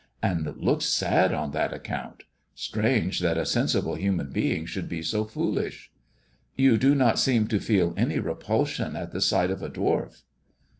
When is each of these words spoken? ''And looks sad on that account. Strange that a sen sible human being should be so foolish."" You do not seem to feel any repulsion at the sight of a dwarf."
''And 0.23 0.57
looks 0.57 0.85
sad 0.85 1.31
on 1.31 1.51
that 1.51 1.71
account. 1.71 2.23
Strange 2.55 3.19
that 3.19 3.37
a 3.37 3.45
sen 3.45 3.65
sible 3.65 3.99
human 3.99 4.31
being 4.31 4.65
should 4.65 4.89
be 4.89 5.03
so 5.03 5.25
foolish."" 5.25 5.91
You 6.55 6.79
do 6.79 6.95
not 6.95 7.19
seem 7.19 7.47
to 7.49 7.59
feel 7.59 7.93
any 7.95 8.17
repulsion 8.17 8.95
at 8.95 9.11
the 9.11 9.21
sight 9.21 9.51
of 9.51 9.61
a 9.61 9.69
dwarf." 9.69 10.23